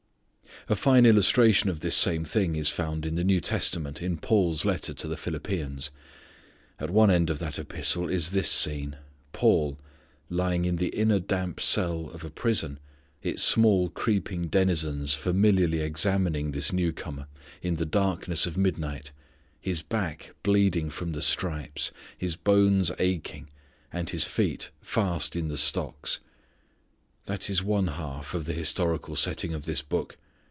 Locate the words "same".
1.95-2.23